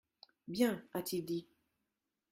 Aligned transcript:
«Bien, 0.47 0.83
a-t-il 0.95 1.23
dit. 1.27 1.47